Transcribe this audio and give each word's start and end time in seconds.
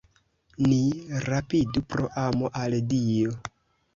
Ni 0.69 0.77
rapidu, 1.25 1.83
pro 1.93 2.09
amo 2.21 2.51
al 2.63 2.79
Dio! 2.95 3.37